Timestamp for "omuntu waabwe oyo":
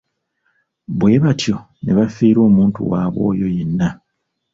2.49-3.47